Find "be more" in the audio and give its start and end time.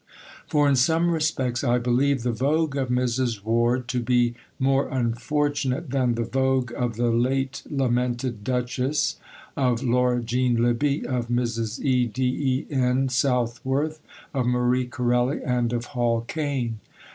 3.99-4.89